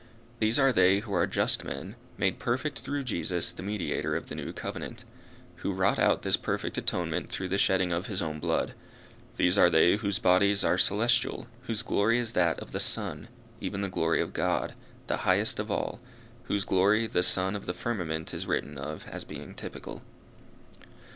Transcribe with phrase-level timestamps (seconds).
[0.39, 4.33] These are they who are just men made perfect through Jesus the mediator of the
[4.33, 5.05] new covenant,
[5.57, 8.73] who wrought out this perfect atonement through the shedding of his own blood.
[9.37, 13.27] These are they whose bodies are celestial whose glory is that of the sun,
[13.59, 14.73] even the glory of God,
[15.05, 15.99] the highest of all,
[16.45, 20.01] whose glory the sun of the firmament is written of as being typical.